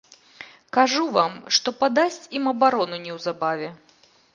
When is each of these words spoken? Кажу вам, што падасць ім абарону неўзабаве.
Кажу 0.77 1.03
вам, 1.19 1.37
што 1.59 1.75
падасць 1.85 2.21
ім 2.41 2.51
абарону 2.57 3.05
неўзабаве. 3.09 3.69